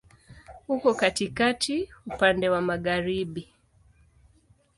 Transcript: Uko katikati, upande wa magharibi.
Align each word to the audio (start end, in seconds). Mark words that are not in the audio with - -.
Uko 0.67 0.89
katikati, 0.95 1.89
upande 2.05 2.49
wa 2.49 2.61
magharibi. 2.61 3.53